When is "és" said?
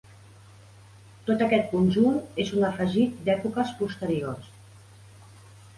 2.45-2.55